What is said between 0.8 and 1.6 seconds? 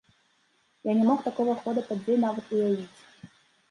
Я не мог такога